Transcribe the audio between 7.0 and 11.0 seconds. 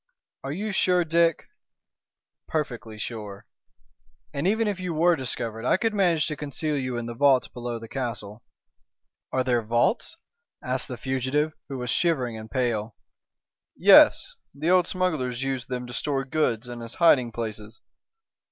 the vaults below the castle." "Are there vaults?" asked the